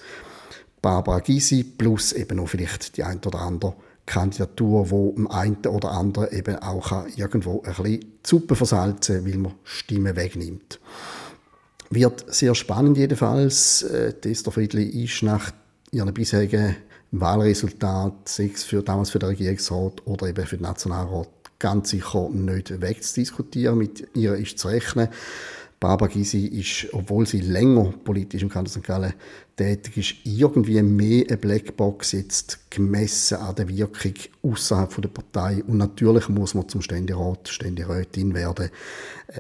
Barbara 0.82 1.20
Gysi 1.20 1.64
plus 1.64 2.14
eben 2.14 2.38
noch 2.38 2.48
vielleicht 2.48 2.98
die 2.98 3.04
ein 3.04 3.20
oder 3.26 3.40
andere 3.40 3.76
Kandidatur, 4.06 4.92
wo 4.92 5.12
dem 5.14 5.30
einen 5.30 5.58
oder 5.66 5.92
anderen 5.92 6.32
eben 6.32 6.58
auch 6.58 7.08
irgendwo 7.16 7.64
ein 7.64 7.74
bisschen 7.74 8.00
die 8.02 8.08
Suppe 8.24 8.56
versalzen 8.56 9.26
weil 9.26 9.38
man 9.38 9.54
Stimmen 9.64 10.16
wegnimmt. 10.16 10.80
Wird 11.90 12.26
sehr 12.34 12.56
spannend 12.56 12.98
jedenfalls. 12.98 13.84
Äh, 13.84 14.14
Esther 14.24 14.52
Friedli 14.52 15.04
ist 15.04 15.24
nach 15.24 15.52
ihren 15.92 16.14
bisherigen 16.14 16.76
Wahlresultat, 17.20 18.28
sei 18.28 18.52
es 18.54 18.64
für, 18.64 18.82
damals 18.82 19.10
für 19.10 19.20
den 19.20 19.30
Regierungsrat 19.30 20.06
oder 20.06 20.28
eben 20.28 20.46
für 20.46 20.58
den 20.58 20.64
Nationalrat, 20.64 21.30
ganz 21.60 21.90
sicher 21.90 22.30
nicht 22.30 22.82
wegzudiskutieren. 22.82 23.78
Mit 23.78 24.08
ihr 24.14 24.36
ist 24.36 24.60
zu 24.60 24.68
rechnen. 24.68 25.10
Barbara 25.80 26.10
Gysi 26.10 26.48
ist, 26.48 26.88
obwohl 26.94 27.28
sie 27.28 27.42
länger 27.42 27.94
politisch 28.04 28.42
im 28.42 28.50
Kanton 28.50 28.82
St. 28.82 28.84
Gallen 28.84 29.14
tätig 29.56 29.98
ist, 29.98 30.16
irgendwie 30.24 30.82
mehr 30.82 31.26
eine 31.28 31.38
Blackbox 31.38 32.14
jetzt 32.14 32.72
gemessen 32.72 33.38
an 33.38 33.56
der 33.56 33.68
Wirkung 33.68 34.14
außerhalb 34.42 35.02
der 35.02 35.10
Partei. 35.10 35.64
Und 35.66 35.78
natürlich 35.78 36.30
muss 36.30 36.54
man 36.54 36.70
zum 36.70 36.82
Ständerat, 36.82 37.50
Ständerätin 37.50 38.34
werden, 38.34 38.70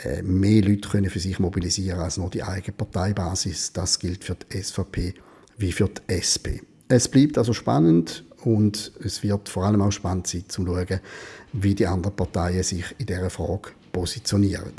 äh, 0.04 0.22
mehr 0.22 0.62
Leute 0.62 0.90
können 0.90 1.10
für 1.10 1.20
sich 1.20 1.40
mobilisieren 1.40 2.00
als 2.00 2.18
nur 2.18 2.30
die 2.30 2.44
eigene 2.44 2.74
Parteibasis. 2.74 3.72
Das 3.72 3.98
gilt 3.98 4.24
für 4.24 4.36
die 4.36 4.62
SVP 4.62 5.14
wie 5.58 5.72
für 5.72 5.90
die 5.90 6.14
SP. 6.14 6.62
Es 6.88 7.08
bleibt 7.08 7.38
also 7.38 7.54
spannend 7.54 8.24
und 8.44 8.92
es 9.04 9.24
wird 9.24 9.50
vor 9.50 9.66
allem 9.66 9.82
auch 9.82 9.92
spannend 9.92 10.28
sein, 10.28 10.44
zu 10.48 10.66
schauen, 10.66 11.00
wie 11.54 11.74
die 11.74 11.88
anderen 11.88 12.16
Parteien 12.16 12.62
sich 12.62 12.86
in 13.00 13.08
dieser 13.08 13.30
Frage 13.30 13.72
positionieren. 13.92 14.74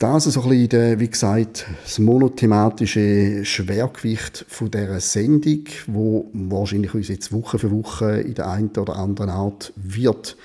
Das 0.00 0.26
ist 0.26 0.34
so 0.34 0.42
ein 0.42 0.48
bisschen, 0.48 1.00
wie 1.00 1.08
gesagt, 1.08 1.66
das 1.82 1.98
monothematische 1.98 3.44
Schwergewicht 3.44 4.44
von 4.48 4.70
dieser 4.70 5.00
Sendung, 5.00 5.64
wo 5.88 6.30
wahrscheinlich 6.32 6.94
uns 6.94 7.08
jetzt 7.08 7.32
Woche 7.32 7.58
für 7.58 7.72
Woche 7.72 8.20
in 8.20 8.34
der 8.34 8.48
einen 8.48 8.70
oder 8.76 8.96
anderen 8.96 9.30
Art 9.30 9.72
wird 9.76 10.36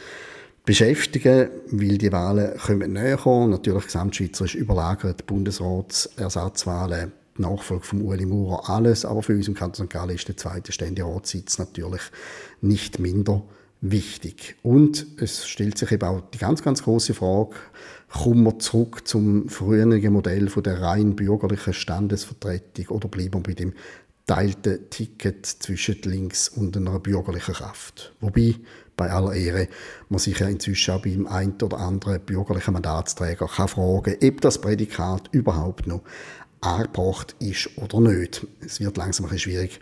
beschäftigen, 0.66 1.50
weil 1.72 1.98
die 1.98 2.12
Wahlen 2.12 2.58
kommen 2.58 2.94
näher. 2.94 3.20
Natürlich 3.48 3.86
gesamtschweizerisch 3.86 4.56
überlagert, 4.56 5.26
Bundesratsersatzwahlen, 5.28 7.12
die 7.38 7.42
Nachfolge 7.42 7.84
von 7.84 8.02
Ueli 8.02 8.26
Maurer, 8.26 8.70
alles. 8.70 9.06
Aber 9.06 9.24
für 9.24 9.34
uns 9.34 9.48
im 9.48 9.54
Kanton 9.54 9.88
St. 9.88 9.94
Gallen 9.94 10.16
ist 10.16 10.28
der 10.28 10.38
zweite 10.38 10.72
Ständeratssitz 10.72 11.58
natürlich 11.58 12.02
nicht 12.62 13.00
minder 13.00 13.44
wichtig. 13.82 14.56
Und 14.64 15.06
es 15.18 15.46
stellt 15.46 15.78
sich 15.78 15.92
eben 15.92 16.08
auch 16.08 16.22
die 16.34 16.38
ganz, 16.38 16.64
ganz 16.64 16.84
große 16.84 17.14
Frage, 17.14 17.56
kommen 18.10 18.44
wir 18.44 18.60
zurück 18.60 19.08
zum 19.08 19.50
früheren 19.50 20.14
Modell 20.14 20.48
von 20.48 20.64
der 20.64 20.82
rein 20.82 21.16
bürgerlichen 21.16 21.74
Standesvertretung 21.74 22.88
oder 22.88 23.08
bleiben 23.10 23.34
wir 23.34 23.44
bei 23.44 23.54
dem 23.54 23.74
teilten 24.26 24.90
Ticket 24.90 25.46
zwischen 25.46 26.02
links 26.04 26.48
und 26.48 26.78
einer 26.78 27.00
bürgerlichen 27.00 27.56
Kraft? 27.56 28.14
Wobei, 28.22 28.56
bei 28.96 29.10
aller 29.10 29.34
Ehre, 29.34 29.68
man 30.08 30.20
sich 30.20 30.40
ja 30.40 30.48
inzwischen 30.48 30.94
auch 30.94 31.02
beim 31.02 31.28
einen 31.28 31.62
oder 31.62 31.80
anderen 31.80 32.22
bürgerlichen 32.22 32.74
Mandatsträger 32.74 33.48
kann 33.48 33.68
fragen, 33.68 34.16
ob 34.24 34.42
das 34.42 34.62
Prädikat 34.62 35.30
überhaupt 35.32 35.88
noch 35.88 36.04
angebracht 36.64 37.36
ist 37.40 37.70
oder 37.78 38.00
nicht. 38.00 38.48
Es 38.66 38.80
wird 38.80 38.98
langsam 38.98 39.26
ein 39.26 39.32
bisschen 39.32 39.52
schwierig, 39.52 39.80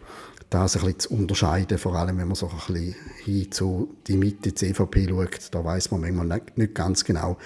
das 0.49 0.75
ein 0.75 0.81
bisschen 0.81 0.99
zu 0.99 1.13
unterscheiden, 1.13 1.77
vor 1.77 1.95
allem 1.95 2.17
wenn 2.17 2.27
man 2.27 2.35
so 2.35 2.49
ein 2.49 2.55
bisschen 2.55 2.95
hin 3.23 3.51
zu 3.51 3.95
die 4.07 4.17
Mitte 4.17 4.53
CVP 4.53 5.07
schaut, 5.07 5.49
da 5.51 5.63
weiß 5.63 5.91
man 5.91 6.01
manchmal 6.01 6.41
nicht 6.55 6.75
ganz 6.75 7.05
genau, 7.05 7.37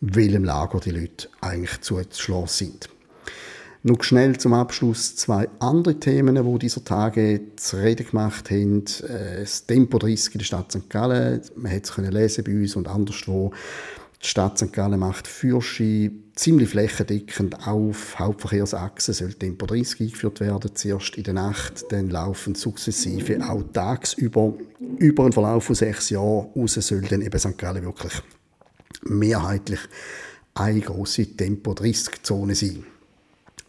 welchem 0.00 0.44
Lager 0.44 0.80
die 0.80 0.90
Leute 0.90 1.28
eigentlich 1.40 1.80
zugeschlossen 1.80 2.66
sind. 2.66 2.88
Noch 3.84 4.02
schnell 4.02 4.36
zum 4.38 4.54
Abschluss 4.54 5.14
zwei 5.14 5.48
andere 5.60 6.00
Themen, 6.00 6.34
die 6.34 6.58
dieser 6.58 6.82
Tage 6.82 7.40
zu 7.54 7.76
reden 7.76 8.08
gemacht 8.08 8.50
haben. 8.50 8.84
Äh, 9.08 9.40
das 9.40 9.66
Tempo 9.66 9.98
30 9.98 10.34
in 10.34 10.38
der 10.38 10.44
Stadt 10.44 10.72
St. 10.72 10.90
Gallen, 10.90 11.40
man 11.54 11.72
hat 11.72 11.84
es 11.84 11.96
lesen 11.96 12.44
bei 12.44 12.52
uns 12.52 12.74
und 12.74 12.88
anderswo. 12.88 13.52
Die 14.22 14.26
Stadt 14.26 14.58
St. 14.58 14.72
Gallen 14.72 14.98
macht 14.98 15.28
Fürschi 15.28 16.10
ziemlich 16.34 16.70
flächendeckend 16.70 17.66
auf 17.68 18.18
Hauptverkehrsachsen 18.18 19.14
soll 19.14 19.34
Tempo 19.34 19.66
30 19.66 20.00
eingeführt 20.00 20.40
werden, 20.40 20.74
zuerst 20.74 21.16
in 21.16 21.22
der 21.22 21.34
Nacht, 21.34 21.84
dann 21.90 22.10
laufen 22.10 22.56
sukzessive 22.56 23.38
auch 23.48 23.62
tagsüber. 23.72 24.54
Über 24.98 25.22
einen 25.22 25.32
Verlauf 25.32 25.64
von 25.64 25.76
sechs 25.76 26.10
Jahren 26.10 26.48
raus 26.56 26.74
soll 26.74 27.02
dann 27.02 27.22
eben 27.22 27.38
St. 27.38 27.56
Gallen 27.56 27.84
wirklich 27.84 28.12
mehrheitlich 29.02 29.80
eine 30.54 30.80
große 30.80 31.36
Tempo 31.36 31.72
30-Zone 31.72 32.56
sein. 32.56 32.84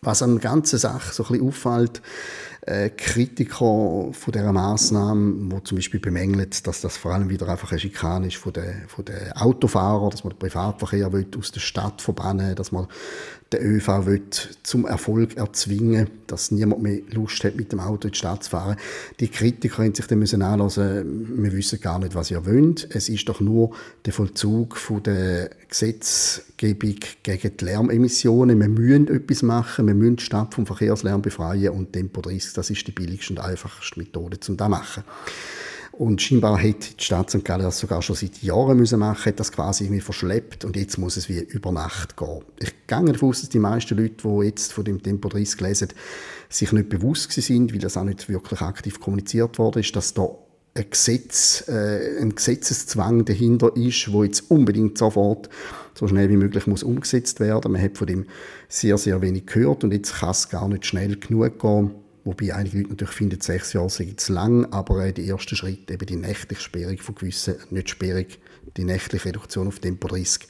Was 0.01 0.23
an 0.23 0.39
der 0.39 0.41
ganzen 0.41 0.79
Sache 0.79 1.13
so 1.13 1.23
ein 1.23 1.29
bisschen 1.29 1.47
auffällt, 1.47 2.01
äh, 2.61 2.89
Kritiker 2.89 4.09
von 4.11 4.31
dieser 4.33 4.51
Massnahme, 4.51 5.51
wo 5.51 5.59
zum 5.59 5.77
Beispiel 5.77 5.99
bemängelt, 5.99 6.67
dass 6.67 6.81
das 6.81 6.97
vor 6.97 7.13
allem 7.13 7.29
wieder 7.29 7.47
einfach 7.47 7.71
eine 7.71 7.79
Schikane 7.79 8.27
ist 8.27 8.37
von 8.37 8.53
den, 8.53 8.87
von 8.87 9.05
den 9.05 9.31
Autofahrern, 9.33 10.09
dass 10.09 10.23
man 10.23 10.33
den 10.33 10.39
Privatverkehr 10.39 11.11
will 11.13 11.27
aus 11.37 11.51
der 11.51 11.61
Stadt 11.61 12.01
verbannen 12.01 12.55
dass 12.55 12.71
man 12.71 12.87
den 13.51 13.61
ÖV 13.61 14.05
will 14.05 14.21
zum 14.63 14.85
Erfolg 14.85 15.37
erzwingen 15.37 16.07
dass 16.27 16.51
niemand 16.51 16.83
mehr 16.83 16.99
Lust 17.11 17.43
hat, 17.43 17.55
mit 17.55 17.71
dem 17.71 17.79
Auto 17.79 18.07
in 18.07 18.11
die 18.11 18.17
Stadt 18.17 18.43
zu 18.43 18.51
fahren. 18.51 18.77
Die 19.19 19.27
Kritiker 19.27 19.77
können 19.77 19.95
sich 19.95 20.05
dann 20.05 20.19
müssen 20.19 20.41
anlassen, 20.41 21.41
wir 21.41 21.51
wissen 21.51 21.81
gar 21.81 21.99
nicht, 21.99 22.15
was 22.15 22.29
ihr 22.29 22.45
wollt. 22.45 22.87
Es 22.93 23.09
ist 23.09 23.27
doch 23.27 23.39
nur 23.39 23.71
der 24.05 24.13
Vollzug 24.13 24.77
von 24.77 25.01
der 25.01 25.49
Gesetzgebung 25.67 26.95
gegen 27.23 27.57
die 27.57 27.65
Lärmemissionen. 27.65 28.59
Wir 28.59 28.69
müssen 28.69 29.07
etwas 29.07 29.41
machen, 29.41 29.87
wir 29.87 29.95
müssen 29.95 30.17
die 30.17 30.23
Stadt 30.23 30.53
vom 30.53 30.65
Verkehrslärm 30.65 31.21
befreien 31.21 31.73
und 31.73 31.93
Tempo 31.93 32.21
30, 32.21 32.48
das 32.53 32.69
ist 32.69 32.85
die 32.87 32.91
billigste 32.91 33.33
und 33.33 33.39
einfachste 33.39 33.99
Methode, 33.99 34.37
um 34.47 34.57
das 34.57 34.67
zu 34.67 34.69
machen. 34.69 35.03
Und 35.99 36.21
scheinbar 36.21 36.57
hätte 36.57 36.95
die 36.97 37.03
Stadt 37.03 37.29
St. 37.29 37.43
Gallen 37.43 37.63
das 37.63 37.79
sogar 37.79 38.01
schon 38.01 38.15
seit 38.15 38.41
Jahren 38.41 38.77
müssen 38.77 38.99
machen, 38.99 39.25
hat 39.25 39.39
das 39.39 39.51
quasi 39.51 39.83
irgendwie 39.83 39.99
verschleppt 39.99 40.63
und 40.63 40.77
jetzt 40.77 40.97
muss 40.97 41.17
es 41.17 41.27
wie 41.27 41.39
über 41.39 41.73
Nacht 41.73 42.15
gehen. 42.15 42.39
Ich 42.59 42.73
gehe 42.87 43.03
davon 43.03 43.29
aus, 43.29 43.41
dass 43.41 43.49
die 43.49 43.59
meisten 43.59 43.97
Leute, 43.97 44.15
die 44.23 44.45
jetzt 44.45 44.71
von 44.71 44.85
dem 44.85 45.03
Tempo 45.03 45.27
30 45.27 45.59
lesen, 45.59 45.89
sich 46.47 46.71
nicht 46.71 46.87
bewusst 46.87 47.33
sind, 47.33 47.73
weil 47.73 47.79
das 47.79 47.97
auch 47.97 48.05
nicht 48.05 48.29
wirklich 48.29 48.61
aktiv 48.61 49.01
kommuniziert 49.01 49.59
worden 49.59 49.79
ist, 49.79 49.93
dass 49.93 50.13
da 50.13 50.29
ein, 50.73 50.89
Gesetz, 50.89 51.65
äh, 51.67 52.21
ein 52.21 52.33
Gesetzeszwang 52.33 53.25
dahinter 53.25 53.75
ist, 53.75 54.13
wo 54.13 54.23
jetzt 54.23 54.49
unbedingt 54.49 54.97
sofort 54.97 55.49
so 55.95 56.07
schnell 56.07 56.29
wie 56.29 56.37
möglich 56.37 56.65
muss 56.65 56.81
umgesetzt 56.81 57.41
werden. 57.41 57.73
Man 57.73 57.81
hat 57.81 57.97
von 57.97 58.07
dem 58.07 58.25
sehr, 58.69 58.97
sehr 58.97 59.21
wenig 59.21 59.47
gehört 59.47 59.83
und 59.83 59.91
jetzt 59.91 60.15
kann 60.19 60.29
es 60.29 60.47
gar 60.47 60.69
nicht 60.69 60.85
schnell 60.85 61.17
genug 61.17 61.59
gehen 61.59 61.91
Wobei 62.29 62.53
einige 62.53 62.77
Leute 62.77 62.89
natürlich 62.89 63.15
finden, 63.15 63.41
sechs 63.41 63.73
Jahre 63.73 63.89
sei 63.89 64.13
zu 64.15 64.33
lang, 64.33 64.71
aber 64.71 65.03
äh, 65.03 65.13
die 65.13 65.25
erste 65.25 65.55
Schritt, 65.55 65.89
eben 65.89 66.05
die 66.05 66.15
nächtliche 66.15 66.61
Sperrung 66.61 66.99
von 66.99 67.15
gewissen, 67.15 67.55
nicht 67.71 67.89
Sperrung, 67.89 68.27
die 68.77 68.83
nächtliche 68.83 69.25
Reduktion 69.25 69.67
auf 69.67 69.79
Tempo 69.79 70.07
30, 70.07 70.47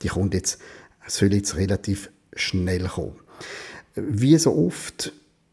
die 0.00 0.08
kommt 0.08 0.32
jetzt, 0.32 0.62
soll 1.06 1.34
jetzt 1.34 1.56
relativ 1.56 2.10
schnell 2.32 2.88
kommen. 2.88 3.20
Wie 3.96 4.38
so 4.38 4.56
oft 4.56 5.12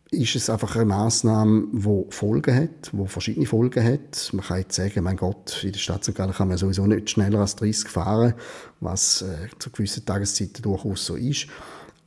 ist 0.09 0.37
es 0.37 0.49
einfach 0.49 0.73
eine 0.77 0.85
Massnahme, 0.85 1.67
die 1.73 2.05
Folgen 2.11 2.55
hat, 2.55 2.91
die 2.93 3.07
verschiedene 3.07 3.45
Folgen 3.45 3.83
hat. 3.83 4.29
Man 4.31 4.45
kann 4.45 4.59
jetzt 4.59 4.75
sagen, 4.75 5.03
mein 5.03 5.17
Gott, 5.17 5.65
in 5.65 5.73
der 5.73 5.79
Stadt 5.79 6.09
kann 6.15 6.47
man 6.47 6.57
sowieso 6.57 6.87
nicht 6.87 7.09
schneller 7.09 7.39
als 7.39 7.57
30 7.57 7.89
fahren, 7.89 8.35
was 8.79 9.21
äh, 9.23 9.49
zu 9.59 9.69
gewissen 9.69 10.05
Tageszeiten 10.05 10.61
durchaus 10.61 11.05
so 11.05 11.17
ist. 11.17 11.47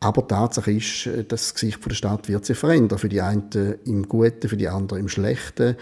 Aber 0.00 0.26
Tatsache 0.26 0.72
ist, 0.72 1.06
äh, 1.06 1.24
das 1.24 1.54
Gesicht 1.54 1.84
der 1.84 1.94
Stadt 1.94 2.28
wird 2.28 2.44
sich 2.44 2.58
verändern. 2.58 2.98
Für 2.98 3.08
die 3.08 3.20
einen 3.20 3.78
im 3.84 4.08
Guten, 4.08 4.48
für 4.48 4.56
die 4.56 4.68
anderen 4.68 5.02
im 5.02 5.08
Schlechten. 5.08 5.76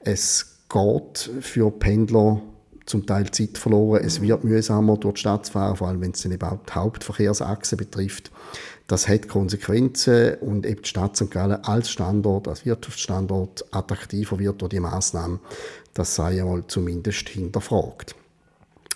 Es 0.00 0.58
geht 0.68 1.30
für 1.40 1.70
Pendler 1.70 2.42
zum 2.86 3.06
Teil 3.06 3.30
Zeit 3.30 3.56
verloren. 3.56 4.02
Es 4.04 4.20
wird 4.20 4.44
mühsamer, 4.44 4.96
durch 4.96 5.14
die 5.14 5.20
Stadt 5.20 5.46
zu 5.46 5.52
fahren, 5.52 5.76
vor 5.76 5.88
allem 5.88 6.00
wenn 6.00 6.10
es 6.10 6.22
dann 6.22 6.32
eben 6.32 6.48
die 6.68 6.72
Hauptverkehrsachse 6.72 7.76
betrifft. 7.76 8.32
Das 8.88 9.06
hat 9.08 9.28
Konsequenzen 9.28 10.34
und 10.40 10.66
eben 10.66 10.82
die 10.82 10.88
Stadt 10.88 11.16
St. 11.16 11.30
Gallen 11.30 11.62
als 11.64 11.90
Standort, 11.90 12.48
als 12.48 12.66
Wirtschaftsstandort 12.66 13.64
attraktiver 13.70 14.40
wird 14.40 14.60
durch 14.60 14.70
die 14.70 14.80
Maßnahmen. 14.80 15.38
Das 15.94 16.16
sei 16.16 16.34
ja 16.34 16.44
mal 16.44 16.64
zumindest 16.66 17.28
hinterfragt. 17.28 18.16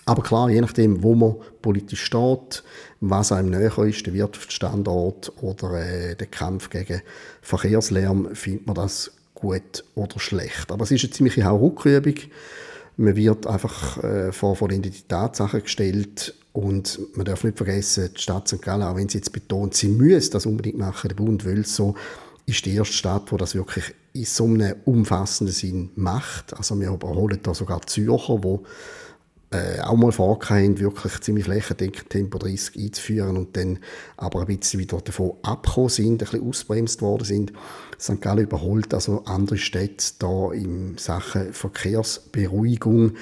Aber 0.05 0.21
klar, 0.21 0.49
je 0.49 0.61
nachdem, 0.61 1.01
wo 1.01 1.15
man 1.15 1.35
politisch 1.61 2.03
steht, 2.03 2.63
was 3.01 3.31
einem 3.31 3.49
näher 3.49 3.77
ist, 3.79 4.05
der 4.05 4.13
Wirtschaftsstandort 4.13 5.33
oder 5.41 5.73
äh, 5.73 6.15
der 6.15 6.27
Kampf 6.27 6.69
gegen 6.69 7.01
Verkehrslärm, 7.41 8.35
findet 8.35 8.67
man 8.67 8.75
das 8.75 9.11
gut 9.33 9.83
oder 9.95 10.19
schlecht. 10.19 10.71
Aber 10.71 10.83
es 10.83 10.91
ist 10.91 11.03
eine 11.03 11.11
ziemliche 11.11 11.43
Hauruckübung. 11.43 12.15
Man 12.97 13.15
wird 13.15 13.47
einfach 13.47 14.03
äh, 14.03 14.31
vor 14.31 14.55
vollendete 14.55 15.07
Tatsachen 15.07 15.63
gestellt 15.63 16.35
und 16.53 16.99
man 17.17 17.25
darf 17.25 17.43
nicht 17.43 17.57
vergessen, 17.57 18.11
die 18.15 18.21
Stadt 18.21 18.47
St. 18.47 18.61
Gallen, 18.61 18.83
auch 18.83 18.95
wenn 18.95 19.09
sie 19.09 19.17
jetzt 19.17 19.33
betont, 19.33 19.73
sie 19.73 19.89
müsse 19.89 20.31
das 20.31 20.45
unbedingt 20.45 20.77
machen, 20.77 21.09
der 21.09 21.15
Bund 21.15 21.43
will 21.43 21.61
es 21.61 21.75
so, 21.75 21.95
ist 22.45 22.65
die 22.65 22.75
erste 22.75 22.93
Stadt, 22.93 23.31
wo 23.31 23.37
das 23.37 23.55
wirklich 23.55 23.93
in 24.13 24.23
so 24.23 24.45
einem 24.45 24.75
umfassenden 24.85 25.53
Sinn 25.53 25.89
macht. 25.95 26.55
Also 26.55 26.79
wir 26.79 26.91
überholen 26.91 27.39
da 27.43 27.53
sogar 27.53 27.85
Zürcher, 27.85 28.41
wo 28.43 28.63
äh, 29.51 29.79
auch 29.81 29.95
mal 29.95 30.11
vorgehabt, 30.11 30.79
wirklich 30.79 31.21
ziemlich 31.21 31.45
flächendeckend 31.45 32.09
Tempo 32.09 32.37
30 32.37 32.77
einzuführen 32.77 33.37
und 33.37 33.55
dann 33.55 33.79
aber 34.17 34.41
ein 34.41 34.47
bisschen 34.47 34.79
wieder 34.79 34.99
davon 35.01 35.33
abgekommen 35.43 35.89
sind, 35.89 36.13
ein 36.13 36.17
bisschen 36.17 36.47
ausbremst 36.47 37.01
worden 37.01 37.25
sind. 37.25 37.53
St. 37.99 38.21
Gallen 38.21 38.45
überholt 38.45 38.93
also 38.93 39.23
andere 39.25 39.57
Städte 39.57 40.13
da 40.19 40.51
in 40.51 40.97
Sachen 40.97 41.53
Verkehrsberuhigung 41.53 43.13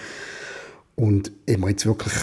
und 0.95 1.31
wenn 1.45 1.61
wir 1.61 1.69
jetzt 1.69 1.85
wirklich 1.85 2.13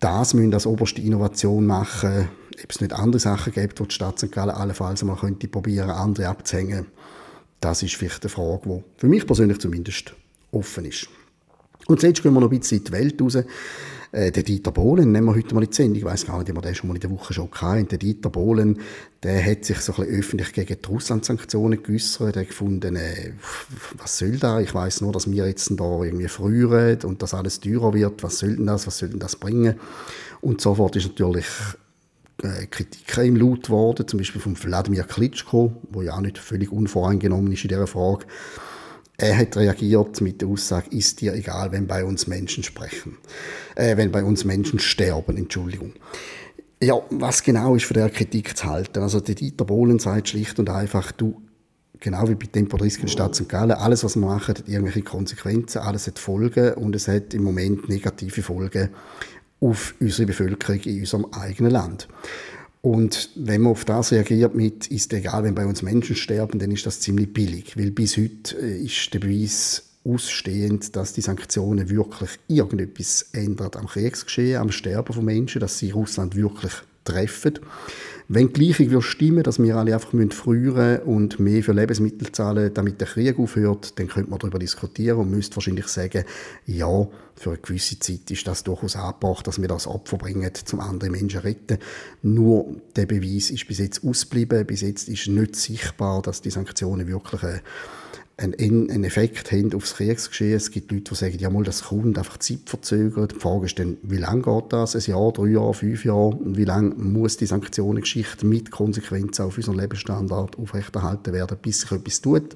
das 0.00 0.34
müssen 0.34 0.54
als 0.54 0.66
oberste 0.66 1.00
Innovation 1.00 1.66
machen, 1.66 2.28
ob 2.62 2.70
es 2.70 2.80
nicht 2.80 2.92
andere 2.92 3.20
Sachen 3.20 3.52
gibt, 3.52 3.80
wo 3.80 3.84
die 3.84 3.94
Stadt 3.94 4.18
St. 4.18 4.32
Gallen 4.32 4.50
allenfalls 4.50 5.02
mal 5.04 5.16
könnte 5.16 5.48
probieren, 5.48 5.90
andere 5.90 6.28
abzuhängen, 6.28 6.86
das 7.60 7.82
ist 7.82 7.94
vielleicht 7.94 8.22
eine 8.22 8.30
Frage, 8.30 8.62
die 8.66 9.00
für 9.00 9.06
mich 9.06 9.26
persönlich 9.26 9.58
zumindest 9.60 10.14
offen 10.50 10.84
ist. 10.84 11.08
Und 11.86 12.00
zuletzt 12.00 12.22
gehen 12.22 12.32
wir 12.32 12.40
noch 12.40 12.50
ein 12.50 12.58
bisschen 12.58 12.78
in 12.78 12.84
die 12.84 12.92
Welt 12.92 13.20
raus. 13.20 13.38
Äh, 14.14 14.30
der 14.30 14.42
Dieter 14.42 14.72
Bohlen, 14.72 15.10
nehmen 15.10 15.28
wir 15.28 15.34
heute 15.34 15.54
mal 15.54 15.64
in 15.64 15.70
die 15.70 15.74
Sendung, 15.74 15.96
ich 15.96 16.04
weiss 16.04 16.26
gar 16.26 16.38
nicht, 16.38 16.50
ob 16.50 16.56
wir 16.56 16.60
den 16.60 16.74
schon 16.74 16.88
mal 16.88 16.94
in 16.94 17.00
der 17.00 17.10
Woche 17.10 17.32
schon 17.32 17.48
hatten. 17.50 17.88
Der 17.88 17.96
Dieter 17.96 18.28
Bohlen, 18.28 18.78
der 19.22 19.42
hat 19.42 19.64
sich 19.64 19.78
so 19.78 19.94
ein 19.94 20.04
bisschen 20.04 20.18
öffentlich 20.18 20.52
gegen 20.52 20.76
die 20.82 20.86
Russland-Sanktionen 20.86 21.82
geäussert. 21.82 22.36
Er 22.36 22.42
hat 22.42 22.48
gefunden, 22.48 22.96
äh, 22.96 23.32
was 23.96 24.18
soll 24.18 24.36
da? 24.36 24.60
Ich 24.60 24.74
weiss 24.74 25.00
nur, 25.00 25.12
dass 25.12 25.30
wir 25.30 25.46
jetzt 25.46 25.70
da 25.80 26.02
irgendwie 26.02 26.28
frieren 26.28 26.98
und 27.04 27.22
dass 27.22 27.32
alles 27.32 27.60
teurer 27.60 27.94
wird. 27.94 28.22
Was 28.22 28.38
soll 28.38 28.56
denn 28.56 28.66
das? 28.66 28.86
Was 28.86 28.98
soll 28.98 29.08
denn 29.08 29.18
das 29.18 29.36
bringen? 29.36 29.76
Und 30.42 30.60
sofort 30.60 30.94
ist 30.96 31.08
natürlich 31.08 31.46
äh, 32.42 32.66
Kritik 32.66 33.16
ihm 33.16 33.36
laut 33.36 33.64
geworden, 33.64 34.06
zum 34.06 34.18
Beispiel 34.18 34.42
von 34.42 34.62
Wladimir 34.62 35.04
Klitschko, 35.04 35.72
wo 35.90 36.02
ja 36.02 36.14
auch 36.14 36.20
nicht 36.20 36.36
völlig 36.36 36.70
unvoreingenommen 36.70 37.50
ist 37.50 37.64
in 37.64 37.68
dieser 37.68 37.86
Frage. 37.86 38.26
Er 39.22 39.38
hat 39.38 39.56
reagiert 39.56 40.20
mit 40.20 40.40
der 40.40 40.48
Aussage, 40.48 40.90
ist 40.90 41.20
dir 41.20 41.32
egal, 41.32 41.70
wenn 41.70 41.86
bei 41.86 42.04
uns 42.04 42.26
Menschen 42.26 42.64
sprechen, 42.64 43.18
äh, 43.76 43.96
wenn 43.96 44.10
bei 44.10 44.24
uns 44.24 44.44
Menschen 44.44 44.80
sterben, 44.80 45.36
Entschuldigung. 45.36 45.92
Ja, 46.82 47.00
was 47.10 47.44
genau 47.44 47.76
ist 47.76 47.84
für 47.84 47.94
der 47.94 48.10
Kritik 48.10 48.56
zu 48.56 48.64
halten? 48.64 48.98
Also 48.98 49.20
der 49.20 49.36
Dieter 49.36 49.64
Bohlen 49.64 50.00
sagt 50.00 50.30
schlicht 50.30 50.58
und 50.58 50.68
einfach, 50.68 51.12
du, 51.12 51.40
genau 52.00 52.28
wie 52.28 52.34
bei 52.34 52.46
Tempo 52.46 52.76
30 52.76 53.02
in 53.02 53.08
Stadt 53.08 53.36
St. 53.36 53.48
Gallen, 53.48 53.70
alles, 53.70 54.02
was 54.02 54.16
wir 54.16 54.26
machen, 54.26 54.56
hat 54.56 54.64
irgendwelche 54.66 55.02
Konsequenzen, 55.02 55.78
alles 55.78 56.08
hat 56.08 56.18
Folgen 56.18 56.74
und 56.74 56.96
es 56.96 57.06
hat 57.06 57.32
im 57.32 57.44
Moment 57.44 57.88
negative 57.88 58.42
Folgen 58.42 58.88
auf 59.60 59.94
unsere 60.00 60.26
Bevölkerung 60.26 60.80
in 60.80 60.98
unserem 60.98 61.26
eigenen 61.26 61.70
Land. 61.70 62.08
Und 62.82 63.30
wenn 63.36 63.62
man 63.62 63.72
auf 63.72 63.84
das 63.84 64.10
reagiert 64.10 64.56
mit, 64.56 64.88
ist 64.88 65.12
egal, 65.12 65.44
wenn 65.44 65.54
bei 65.54 65.66
uns 65.66 65.82
Menschen 65.82 66.16
sterben, 66.16 66.58
dann 66.58 66.72
ist 66.72 66.84
das 66.84 66.98
ziemlich 66.98 67.32
billig. 67.32 67.76
Weil 67.76 67.92
bis 67.92 68.16
heute 68.16 68.58
äh, 68.60 68.84
ist 68.84 69.14
der 69.14 69.20
Beweis 69.20 69.84
ausstehend, 70.04 70.96
dass 70.96 71.12
die 71.12 71.20
Sanktionen 71.20 71.88
wirklich 71.88 72.30
irgendetwas 72.48 73.26
ändern 73.32 73.70
am 73.76 73.86
Kriegsgeschehen, 73.86 74.60
am 74.60 74.72
Sterben 74.72 75.12
von 75.12 75.24
Menschen, 75.24 75.60
dass 75.60 75.78
sie 75.78 75.92
Russland 75.92 76.34
wirklich 76.34 76.72
treffen. 77.04 77.60
Wenn 78.34 78.50
die 78.50 78.54
Gleichung 78.54 78.90
würde 78.90 79.02
stimmen, 79.02 79.42
dass 79.42 79.62
wir 79.62 79.76
alle 79.76 79.92
einfach 79.92 80.14
frieren 80.30 81.00
und 81.00 81.38
mehr 81.38 81.62
für 81.62 81.74
Lebensmittel 81.74 82.32
zahlen, 82.32 82.72
damit 82.72 82.98
der 82.98 83.06
Krieg 83.06 83.38
aufhört, 83.38 83.98
dann 83.98 84.08
könnte 84.08 84.30
man 84.30 84.38
darüber 84.38 84.58
diskutieren 84.58 85.18
und 85.18 85.30
müsste 85.30 85.56
wahrscheinlich 85.56 85.86
sagen, 85.88 86.24
ja, 86.64 87.06
für 87.36 87.50
eine 87.50 87.58
gewisse 87.58 87.98
Zeit 87.98 88.30
ist 88.30 88.46
das 88.46 88.64
durchaus 88.64 88.96
angebracht, 88.96 89.46
dass 89.46 89.60
wir 89.60 89.68
das 89.68 89.86
Opfer 89.86 90.16
bringen, 90.16 90.50
zum 90.54 90.80
anderen 90.80 91.12
Menschen 91.12 91.40
retten. 91.40 91.76
Nur 92.22 92.74
der 92.96 93.04
Beweis 93.04 93.50
ist 93.50 93.68
bis 93.68 93.80
jetzt 93.80 94.02
ausgeblieben. 94.02 94.64
Bis 94.64 94.80
jetzt 94.80 95.10
ist 95.10 95.28
nicht 95.28 95.54
sichtbar, 95.54 96.22
dass 96.22 96.40
die 96.40 96.48
Sanktionen 96.48 97.06
wirklich 97.06 97.42
eine 97.42 97.60
einen, 98.42 98.90
einen 98.90 99.04
Effekt 99.04 99.52
haben 99.52 99.72
aufs 99.74 99.94
Kriegsgeschehen. 99.94 100.56
Es 100.56 100.70
gibt 100.70 100.90
Leute, 100.90 101.04
die 101.10 101.14
sagen, 101.14 101.38
ja 101.38 101.50
mal, 101.50 101.62
das 101.62 101.84
kommt 101.84 102.18
einfach 102.18 102.38
zeitverzögert. 102.38 103.32
Die 103.32 103.38
Frage 103.38 103.66
ist 103.66 103.78
dann, 103.78 103.96
wie 104.02 104.16
lange 104.16 104.42
geht 104.42 104.72
das? 104.72 104.96
Ein 104.96 105.02
Jahr, 105.02 105.32
drei 105.32 105.46
Jahre, 105.46 105.74
fünf 105.74 106.04
Jahre? 106.04 106.36
Und 106.36 106.56
wie 106.56 106.64
lange 106.64 106.94
muss 106.94 107.36
die 107.36 107.46
Sanktionengeschichte 107.46 108.46
mit 108.46 108.70
Konsequenzen 108.70 109.44
auf 109.44 109.56
unseren 109.56 109.78
Lebensstandard 109.78 110.58
aufrechterhalten 110.58 111.32
werden, 111.32 111.58
bis 111.60 111.80
sich 111.80 111.92
etwas 111.92 112.20
tut? 112.20 112.54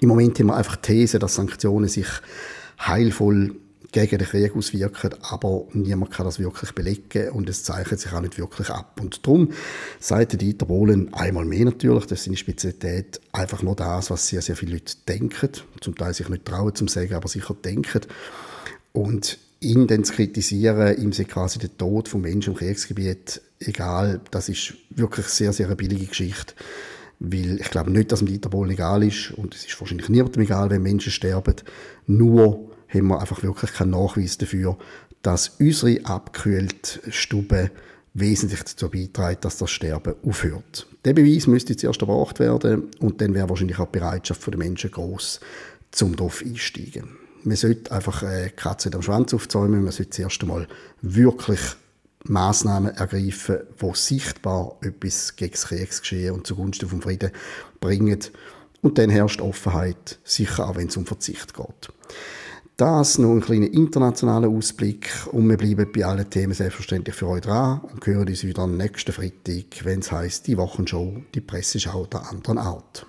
Im 0.00 0.08
Moment 0.08 0.38
haben 0.38 0.46
wir 0.48 0.56
einfach 0.56 0.76
die 0.76 0.92
These, 0.92 1.18
dass 1.18 1.36
Sanktionen 1.36 1.88
sich 1.88 2.08
heilvoll 2.78 3.56
gegen 3.94 4.18
den 4.18 4.26
Krieg 4.26 4.56
auswirken, 4.56 5.14
aber 5.22 5.66
niemand 5.72 6.10
kann 6.10 6.26
das 6.26 6.40
wirklich 6.40 6.72
belegen 6.72 7.30
und 7.30 7.48
es 7.48 7.62
zeichnet 7.62 8.00
sich 8.00 8.12
auch 8.12 8.20
nicht 8.20 8.38
wirklich 8.38 8.68
ab. 8.68 9.00
Und 9.00 9.24
darum 9.24 9.52
sagt 10.00 10.40
Dieter 10.40 10.66
Bohlen 10.66 11.14
einmal 11.14 11.44
mehr 11.44 11.66
natürlich, 11.66 12.06
das 12.06 12.18
ist 12.18 12.24
seine 12.24 12.36
Spezialität, 12.36 13.20
einfach 13.30 13.62
nur 13.62 13.76
das, 13.76 14.10
was 14.10 14.26
sehr, 14.26 14.42
sehr 14.42 14.56
viele 14.56 14.72
Leute 14.72 14.94
denken, 15.06 15.50
zum 15.80 15.94
Teil 15.94 16.12
sich 16.12 16.28
nicht 16.28 16.44
trauen 16.44 16.74
zu 16.74 16.88
sagen, 16.88 17.14
aber 17.14 17.28
sicher 17.28 17.54
denken. 17.54 18.00
Und 18.92 19.38
ihn 19.60 19.86
dann 19.86 20.02
zu 20.02 20.12
kritisieren, 20.12 21.00
ihm 21.00 21.12
sei 21.12 21.24
quasi 21.24 21.60
der 21.60 21.76
Tod 21.76 22.08
von 22.08 22.20
Menschen 22.20 22.54
im 22.54 22.58
Kriegsgebiet 22.58 23.42
egal, 23.60 24.20
das 24.32 24.48
ist 24.48 24.74
wirklich 24.90 25.26
sehr, 25.26 25.52
sehr 25.52 25.66
eine 25.66 25.76
billige 25.76 26.06
Geschichte 26.06 26.54
weil 27.20 27.60
ich 27.60 27.70
glaube 27.70 27.92
nicht, 27.92 28.10
dass 28.10 28.18
dem 28.18 28.28
Dieter 28.28 28.50
Bohlen 28.50 28.72
egal 28.72 29.04
ist 29.04 29.30
und 29.30 29.54
es 29.54 29.64
ist 29.64 29.80
wahrscheinlich 29.80 30.08
niemandem 30.08 30.42
egal, 30.42 30.68
wenn 30.68 30.82
Menschen 30.82 31.12
sterben. 31.12 31.54
Nur 32.06 32.73
haben 32.94 33.08
wir 33.08 33.20
einfach 33.20 33.42
wirklich 33.42 33.72
keinen 33.72 33.90
Nachweis 33.90 34.38
dafür, 34.38 34.78
dass 35.22 35.56
unsere 35.58 36.04
abgekühlte 36.04 37.00
Stube 37.10 37.70
wesentlich 38.14 38.62
dazu 38.62 38.88
beiträgt, 38.88 39.44
dass 39.44 39.58
das 39.58 39.70
Sterben 39.70 40.14
aufhört. 40.24 40.86
Der 41.04 41.12
Beweis 41.12 41.46
müsste 41.46 41.76
zuerst 41.76 42.00
erbracht 42.00 42.38
werden 42.38 42.90
und 43.00 43.20
dann 43.20 43.34
wäre 43.34 43.48
wahrscheinlich 43.48 43.78
auch 43.78 43.86
die 43.86 43.98
Bereitschaft 43.98 44.46
der 44.46 44.56
Menschen 44.56 44.90
groß, 44.90 45.40
zum 45.90 46.16
darauf 46.16 46.42
einsteigen. 46.42 47.16
Man 47.42 47.56
sollte 47.56 47.92
einfach 47.92 48.22
äh, 48.22 48.50
Katze 48.54 48.90
am 48.94 49.02
Schwanz 49.02 49.34
aufzäumen, 49.34 49.82
man 49.82 49.92
sollte 49.92 50.10
zuerst 50.10 50.40
einmal 50.42 50.66
wirklich 51.02 51.60
Maßnahmen 52.26 52.94
ergreifen, 52.94 53.58
die 53.80 53.90
sichtbar 53.94 54.76
etwas 54.80 55.36
gegen 55.36 55.52
das 55.52 55.66
Kriegsgeschehen 55.66 56.34
und 56.34 56.46
zugunsten 56.46 56.88
vom 56.88 57.02
Frieden 57.02 57.32
bringen. 57.80 58.18
Und 58.80 58.98
dann 58.98 59.10
herrscht 59.10 59.42
Offenheit, 59.42 60.18
sicher 60.24 60.68
auch 60.68 60.76
wenn 60.76 60.88
es 60.88 60.96
um 60.96 61.04
Verzicht 61.04 61.54
geht. 61.54 61.92
Das 62.76 63.18
noch 63.18 63.30
ein 63.30 63.40
kleiner 63.40 63.72
internationaler 63.72 64.48
Ausblick 64.48 65.08
und 65.30 65.48
wir 65.48 65.56
bleiben 65.56 65.92
bei 65.94 66.04
allen 66.04 66.28
Themen 66.28 66.54
selbstverständlich 66.54 67.14
für 67.14 67.28
euch 67.28 67.42
dran 67.42 67.80
und 67.82 68.04
hören 68.04 68.26
uns 68.26 68.42
wieder 68.42 68.66
nächsten 68.66 69.12
Freitag, 69.12 69.84
wenn 69.84 70.00
es 70.00 70.10
heisst, 70.10 70.48
die 70.48 70.58
Wochenshow, 70.58 71.22
die 71.36 71.40
Presseschau 71.40 72.06
der 72.06 72.28
anderen 72.28 72.58
Art. 72.58 73.06